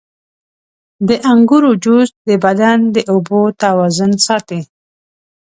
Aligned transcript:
•د 1.07 1.09
انګورو 1.31 1.71
جوس 1.83 2.09
د 2.29 2.31
بدن 2.45 2.77
د 2.95 2.97
اوبو 3.11 3.41
توازن 3.61 4.11
ساتي. 4.25 4.61